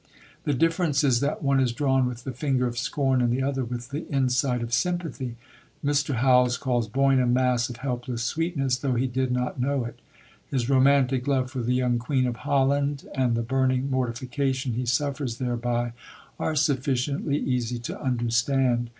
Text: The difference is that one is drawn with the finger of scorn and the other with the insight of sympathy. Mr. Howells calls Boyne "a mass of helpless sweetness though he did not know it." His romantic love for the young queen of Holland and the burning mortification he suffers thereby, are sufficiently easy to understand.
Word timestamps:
The 0.45 0.55
difference 0.55 1.03
is 1.03 1.19
that 1.19 1.43
one 1.43 1.59
is 1.59 1.73
drawn 1.73 2.07
with 2.07 2.23
the 2.23 2.31
finger 2.31 2.65
of 2.65 2.75
scorn 2.75 3.21
and 3.21 3.31
the 3.31 3.43
other 3.43 3.63
with 3.63 3.89
the 3.91 4.07
insight 4.09 4.63
of 4.63 4.73
sympathy. 4.73 5.35
Mr. 5.85 6.15
Howells 6.15 6.57
calls 6.57 6.87
Boyne 6.87 7.19
"a 7.19 7.27
mass 7.27 7.69
of 7.69 7.75
helpless 7.77 8.23
sweetness 8.23 8.77
though 8.79 8.95
he 8.95 9.05
did 9.05 9.31
not 9.31 9.59
know 9.61 9.85
it." 9.85 9.99
His 10.49 10.71
romantic 10.71 11.27
love 11.27 11.51
for 11.51 11.61
the 11.61 11.75
young 11.75 11.99
queen 11.99 12.25
of 12.25 12.37
Holland 12.37 13.07
and 13.13 13.35
the 13.35 13.43
burning 13.43 13.91
mortification 13.91 14.73
he 14.73 14.87
suffers 14.87 15.37
thereby, 15.37 15.93
are 16.39 16.55
sufficiently 16.55 17.37
easy 17.37 17.77
to 17.77 18.01
understand. 18.01 18.89